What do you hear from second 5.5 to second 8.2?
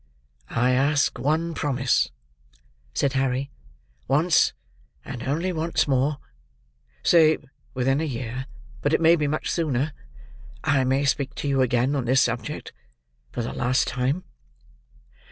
once more,—say within a